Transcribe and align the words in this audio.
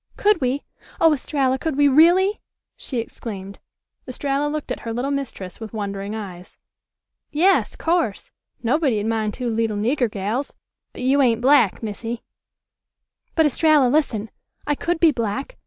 "Could 0.17 0.41
we? 0.41 0.63
Oh, 0.99 1.13
Estralla, 1.13 1.59
could 1.59 1.77
we 1.77 1.87
really?" 1.87 2.41
she 2.75 2.97
exclaimed. 2.97 3.59
Estralla 4.07 4.49
looked 4.51 4.71
at 4.71 4.79
her 4.79 4.91
little 4.91 5.11
mistress 5.11 5.59
with 5.59 5.73
wondering 5.75 6.15
eyes. 6.15 6.57
"Yas, 7.29 7.75
course; 7.75 8.31
nobody'd 8.63 9.05
mind 9.05 9.35
two 9.35 9.47
leetle 9.47 9.77
nigger 9.77 10.09
gals. 10.09 10.55
But 10.91 11.03
you 11.03 11.21
ain't 11.21 11.39
black, 11.39 11.83
Missy." 11.83 12.23
"But, 13.35 13.45
Estralla, 13.45 13.89
listen. 13.89 14.31
I 14.65 14.73
could 14.73 14.99
be 14.99 15.11
black. 15.11 15.57